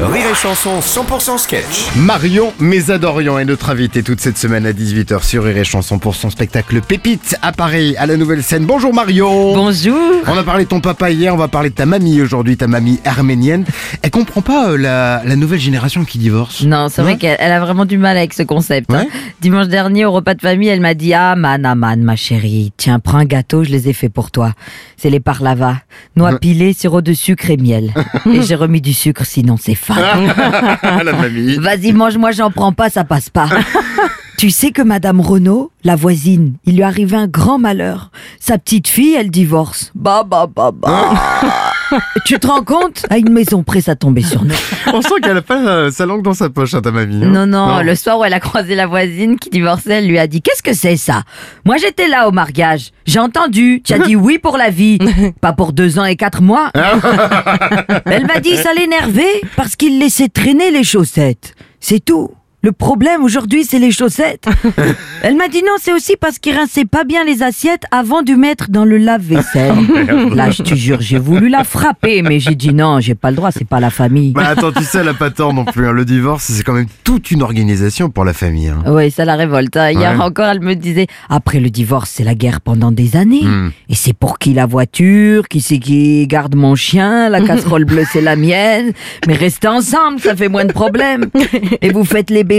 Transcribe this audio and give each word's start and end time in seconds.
Rire 0.00 0.26
et 0.30 0.34
Chanson 0.34 0.80
100% 0.80 1.38
sketch. 1.38 1.86
Marion 1.96 2.52
Mésadorian 2.58 3.38
est 3.38 3.44
notre 3.44 3.70
invitée 3.70 4.02
toute 4.02 4.20
cette 4.20 4.36
semaine 4.36 4.66
à 4.66 4.72
18h 4.72 5.22
sur 5.22 5.44
Rire 5.44 5.56
et 5.56 5.62
Chanson 5.64 5.98
pour 6.00 6.16
son 6.16 6.30
spectacle 6.30 6.80
Pépite 6.80 7.36
à 7.42 7.52
Paris, 7.52 7.94
à 7.96 8.06
la 8.06 8.16
nouvelle 8.16 8.42
scène. 8.42 8.66
Bonjour 8.66 8.92
Marion 8.92 9.54
Bonjour. 9.54 9.94
On 10.26 10.36
a 10.36 10.42
parlé 10.42 10.64
de 10.64 10.68
ton 10.68 10.80
papa 10.80 11.10
hier, 11.12 11.32
on 11.32 11.36
va 11.36 11.46
parler 11.46 11.70
de 11.70 11.76
ta 11.76 11.86
mamie 11.86 12.20
aujourd'hui, 12.20 12.56
ta 12.56 12.66
mamie 12.66 12.98
arménienne. 13.04 13.64
Elle 14.02 14.10
comprend 14.10 14.42
pas 14.42 14.70
euh, 14.70 14.76
la, 14.76 15.22
la 15.24 15.36
nouvelle 15.36 15.60
génération 15.60 16.04
qui 16.04 16.18
divorce. 16.18 16.62
Non, 16.62 16.88
c'est 16.88 17.02
vrai 17.02 17.16
qu'elle 17.16 17.36
elle 17.38 17.52
a 17.52 17.60
vraiment 17.60 17.84
du 17.84 17.96
mal 17.96 18.16
avec 18.16 18.34
ce 18.34 18.42
concept. 18.42 18.92
hein. 18.92 19.06
Dimanche 19.40 19.68
dernier, 19.68 20.04
au 20.06 20.12
repas 20.12 20.34
de 20.34 20.40
famille, 20.40 20.68
elle 20.68 20.80
m'a 20.80 20.94
dit 20.94 21.14
Ah, 21.14 21.36
man, 21.36 21.64
ah, 21.64 21.76
man, 21.76 22.02
ma 22.02 22.16
chérie, 22.16 22.72
tiens, 22.76 22.98
prends 22.98 23.18
un 23.18 23.24
gâteau, 23.26 23.62
je 23.62 23.70
les 23.70 23.88
ai 23.88 23.92
faits 23.92 24.12
pour 24.12 24.32
toi. 24.32 24.54
C'est 24.96 25.10
les 25.10 25.20
parlava. 25.20 25.76
Noix 26.16 26.38
pilées, 26.38 26.72
sirop 26.72 27.00
de 27.00 27.12
sucre 27.12 27.48
et 27.50 27.56
miel. 27.56 27.92
et 28.26 28.42
j'ai 28.42 28.54
remis 28.56 28.80
du 28.80 28.92
sucre, 28.92 29.24
sinon 29.24 29.56
c'est 29.60 29.74
fade. 29.84 31.04
la 31.04 31.12
mamie. 31.12 31.56
Vas-y, 31.56 31.92
mange-moi, 31.92 32.32
j'en 32.32 32.50
prends 32.50 32.72
pas, 32.72 32.90
ça 32.90 33.04
passe 33.04 33.30
pas. 33.30 33.48
Tu 34.36 34.50
sais 34.50 34.72
que 34.72 34.82
Madame 34.82 35.20
Renaud, 35.20 35.70
la 35.84 35.94
voisine, 35.94 36.54
il 36.66 36.74
lui 36.76 36.82
arrive 36.82 37.14
un 37.14 37.28
grand 37.28 37.58
malheur. 37.58 38.10
Sa 38.40 38.58
petite 38.58 38.88
fille, 38.88 39.14
elle 39.14 39.30
divorce. 39.30 39.92
Bah, 39.94 40.24
bah, 40.28 40.48
bah, 40.52 40.72
bah. 40.72 41.14
tu 42.24 42.38
te 42.38 42.46
rends 42.46 42.62
compte? 42.62 43.04
À 43.10 43.18
une 43.18 43.30
maison 43.32 43.62
près, 43.62 43.80
ça 43.80 43.94
tombait 43.96 44.22
sur 44.22 44.44
nous. 44.44 44.54
On 44.92 45.02
sent 45.02 45.14
qu'elle 45.22 45.36
a 45.36 45.42
pas 45.42 45.90
sa 45.90 46.06
langue 46.06 46.22
dans 46.22 46.34
sa 46.34 46.50
poche, 46.50 46.74
hein, 46.74 46.80
ta 46.82 46.90
mamie. 46.90 47.24
hein. 47.24 47.28
Non, 47.28 47.46
non, 47.46 47.80
le 47.82 47.94
soir 47.94 48.18
où 48.18 48.24
elle 48.24 48.34
a 48.34 48.40
croisé 48.40 48.74
la 48.74 48.86
voisine 48.86 49.38
qui 49.38 49.50
divorçait, 49.50 49.94
elle 49.94 50.08
lui 50.08 50.18
a 50.18 50.26
dit 50.26 50.42
Qu'est-ce 50.42 50.62
que 50.62 50.72
c'est 50.74 50.96
ça? 50.96 51.22
Moi 51.64 51.76
j'étais 51.76 52.08
là 52.08 52.28
au 52.28 52.32
mariage. 52.32 52.90
J'ai 53.06 53.18
entendu. 53.18 53.82
Tu 53.84 53.92
as 53.92 53.98
dit 53.98 54.16
oui 54.16 54.38
pour 54.38 54.56
la 54.56 54.70
vie, 54.70 54.98
pas 55.40 55.52
pour 55.52 55.72
deux 55.72 55.98
ans 55.98 56.04
et 56.04 56.16
quatre 56.16 56.42
mois. 56.42 56.70
elle 58.06 58.26
m'a 58.26 58.40
dit 58.40 58.56
Ça 58.56 58.72
l'énervait 58.74 59.42
parce 59.56 59.76
qu'il 59.76 59.98
laissait 59.98 60.28
traîner 60.28 60.70
les 60.70 60.84
chaussettes. 60.84 61.54
C'est 61.80 62.04
tout. 62.04 62.30
Le 62.64 62.72
problème 62.72 63.22
aujourd'hui, 63.22 63.64
c'est 63.64 63.78
les 63.78 63.90
chaussettes. 63.90 64.46
Elle 65.22 65.36
m'a 65.36 65.48
dit 65.48 65.60
non, 65.60 65.72
c'est 65.78 65.92
aussi 65.92 66.14
parce 66.18 66.38
qu'il 66.38 66.56
rinçait 66.56 66.86
pas 66.86 67.04
bien 67.04 67.22
les 67.22 67.42
assiettes 67.42 67.82
avant 67.90 68.22
de 68.22 68.32
mettre 68.32 68.70
dans 68.70 68.86
le 68.86 68.96
lave-vaisselle. 68.96 69.74
Là, 70.34 70.48
je 70.50 70.62
te 70.62 70.74
jure, 70.74 70.96
j'ai 71.02 71.18
voulu 71.18 71.50
la 71.50 71.62
frapper, 71.64 72.22
mais 72.22 72.40
j'ai 72.40 72.54
dit 72.54 72.72
non, 72.72 73.00
j'ai 73.00 73.14
pas 73.14 73.30
le 73.30 73.36
droit, 73.36 73.50
c'est 73.52 73.66
pas 73.68 73.80
la 73.80 73.90
famille. 73.90 74.30
Bah 74.32 74.46
attends, 74.48 74.72
tu 74.72 74.82
sais, 74.82 75.00
elle 75.00 75.08
a 75.08 75.14
pas 75.14 75.30
tort 75.30 75.52
non 75.52 75.66
plus. 75.66 75.86
hein. 75.86 75.92
Le 75.92 76.06
divorce, 76.06 76.44
c'est 76.44 76.62
quand 76.62 76.72
même 76.72 76.86
toute 77.04 77.30
une 77.30 77.42
organisation 77.42 78.08
pour 78.08 78.24
la 78.24 78.32
famille. 78.32 78.68
hein. 78.68 78.82
Oui, 78.86 79.10
ça 79.10 79.26
la 79.26 79.36
révolte. 79.36 79.76
hein. 79.76 79.90
Hier 79.90 80.12
Ouais. 80.18 80.24
encore, 80.24 80.46
elle 80.46 80.60
me 80.60 80.74
disait, 80.74 81.06
après 81.28 81.60
le 81.60 81.68
divorce, 81.68 82.10
c'est 82.14 82.24
la 82.24 82.34
guerre 82.34 82.62
pendant 82.62 82.92
des 82.92 83.16
années. 83.16 83.44
Hmm. 83.44 83.72
Et 83.90 83.94
c'est 83.94 84.14
pour 84.14 84.38
qui 84.38 84.54
la 84.54 84.64
voiture 84.64 85.48
Qui 85.48 85.60
c'est 85.60 85.78
qui 85.78 86.26
garde 86.26 86.54
mon 86.54 86.76
chien 86.76 87.28
La 87.28 87.40
casserole 87.46 87.84
bleue, 87.84 88.04
c'est 88.10 88.22
la 88.22 88.36
mienne. 88.36 88.92
Mais 89.26 89.34
restez 89.34 89.68
ensemble, 89.68 90.18
ça 90.20 90.34
fait 90.34 90.48
moins 90.48 90.64
de 90.64 90.72
problèmes. 90.72 91.26
Et 91.82 91.90
vous 91.90 92.04
faites 92.06 92.30
les 92.30 92.42
bébés. 92.42 92.53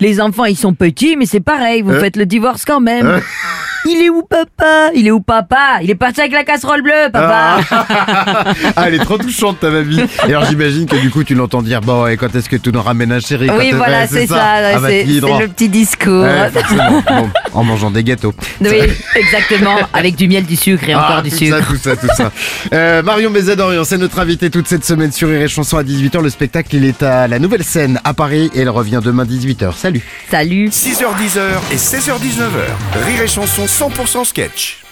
Les 0.00 0.20
enfants, 0.20 0.44
ils 0.44 0.56
sont 0.56 0.74
petits, 0.74 1.16
mais 1.16 1.24
c'est 1.26 1.40
pareil, 1.40 1.82
vous 1.82 1.92
Euh. 1.92 2.00
faites 2.00 2.16
le 2.16 2.26
divorce 2.26 2.64
quand 2.64 2.80
même. 2.80 3.20
Il 3.86 4.02
est 4.02 4.08
où 4.10 4.22
papa? 4.22 4.90
Il 4.94 5.06
est 5.06 5.10
où 5.10 5.20
papa? 5.20 5.78
Il 5.82 5.90
est 5.90 5.94
parti 5.94 6.20
avec 6.20 6.32
la 6.32 6.44
casserole 6.44 6.82
bleue, 6.82 7.10
papa. 7.12 7.60
Ah, 8.76 8.84
elle 8.88 8.94
est 8.94 8.98
trop 9.04 9.18
touchante, 9.18 9.60
ta 9.60 9.70
mamie. 9.70 10.00
Et 10.26 10.30
alors, 10.34 10.44
j'imagine 10.46 10.86
que 10.86 10.96
du 10.96 11.10
coup, 11.10 11.22
tu 11.24 11.34
l'entends 11.34 11.62
dire 11.62 11.80
Bon, 11.80 12.06
et 12.06 12.16
quand 12.16 12.34
est-ce 12.34 12.48
que 12.48 12.56
tu 12.56 12.70
nous 12.72 12.82
ramènes 12.82 13.12
un 13.12 13.20
chéri? 13.20 13.48
Oui, 13.56 13.68
est- 13.68 13.72
voilà, 13.74 14.00
ouais, 14.00 14.08
c'est 14.10 14.26
ça. 14.26 14.42
Ah, 14.74 14.78
bah, 14.80 14.88
c'est 14.88 15.04
le 15.04 15.48
petit 15.48 15.68
discours. 15.68 16.22
Ouais, 16.24 16.50
forcément. 16.50 17.02
Bon, 17.14 17.30
en 17.52 17.64
mangeant 17.64 17.90
des 17.90 18.02
gâteaux. 18.02 18.34
Oui, 18.60 18.80
exactement. 19.14 19.76
Avec 19.92 20.16
du 20.16 20.26
miel, 20.28 20.44
du 20.44 20.56
sucre 20.56 20.88
et 20.88 20.92
Ah, 20.94 21.04
encore 21.04 21.22
du 21.22 21.30
tout 21.30 21.36
sucre. 21.36 21.56
Ça, 21.58 21.64
tout 21.64 21.76
ça, 21.76 21.96
tout 21.96 22.08
ça. 22.16 22.30
Euh, 22.72 23.02
Marion 23.02 23.30
Bézadorian, 23.30 23.84
c'est 23.84 23.98
notre 23.98 24.18
invitée 24.18 24.50
toute 24.50 24.66
cette 24.66 24.84
semaine 24.84 25.12
sur 25.12 25.28
Rire 25.28 25.42
et 25.42 25.48
Chanson 25.48 25.76
à 25.76 25.82
18h. 25.84 26.20
Le 26.22 26.30
spectacle, 26.30 26.74
il 26.74 26.84
est 26.84 27.02
à 27.02 27.28
la 27.28 27.38
nouvelle 27.38 27.62
scène 27.62 28.00
à 28.04 28.14
Paris 28.14 28.50
et 28.54 28.60
elle 28.60 28.70
revient 28.70 29.00
demain 29.04 29.24
18h. 29.24 29.76
Salut 29.76 30.02
Salut. 30.30 30.68
6h10 30.68 31.38
et 31.72 31.76
16h19h. 31.76 33.04
Rire 33.06 33.22
et 33.22 33.28
Chanson 33.28 33.66
100% 33.78 34.24
sketch. 34.24 34.83